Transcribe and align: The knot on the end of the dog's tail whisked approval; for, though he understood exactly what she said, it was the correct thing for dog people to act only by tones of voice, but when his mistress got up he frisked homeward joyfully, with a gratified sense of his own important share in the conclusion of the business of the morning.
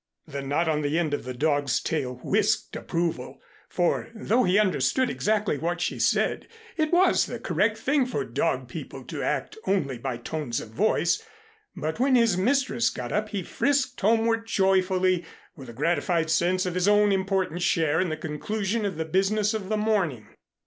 The 0.25 0.41
knot 0.41 0.67
on 0.67 0.81
the 0.81 0.97
end 0.97 1.13
of 1.13 1.25
the 1.25 1.33
dog's 1.35 1.79
tail 1.79 2.15
whisked 2.23 2.75
approval; 2.75 3.39
for, 3.69 4.09
though 4.15 4.43
he 4.45 4.57
understood 4.57 5.11
exactly 5.11 5.59
what 5.59 5.79
she 5.79 5.99
said, 5.99 6.47
it 6.75 6.91
was 6.91 7.27
the 7.27 7.37
correct 7.39 7.77
thing 7.77 8.07
for 8.07 8.25
dog 8.25 8.67
people 8.67 9.03
to 9.03 9.21
act 9.21 9.59
only 9.67 9.99
by 9.99 10.17
tones 10.17 10.59
of 10.59 10.71
voice, 10.71 11.23
but 11.75 11.99
when 11.99 12.15
his 12.15 12.35
mistress 12.35 12.89
got 12.89 13.11
up 13.11 13.29
he 13.29 13.43
frisked 13.43 14.01
homeward 14.01 14.47
joyfully, 14.47 15.23
with 15.55 15.69
a 15.69 15.73
gratified 15.73 16.31
sense 16.31 16.65
of 16.65 16.73
his 16.73 16.87
own 16.87 17.11
important 17.11 17.61
share 17.61 18.01
in 18.01 18.09
the 18.09 18.17
conclusion 18.17 18.85
of 18.87 18.97
the 18.97 19.05
business 19.05 19.53
of 19.53 19.69
the 19.69 19.77
morning. 19.77 20.29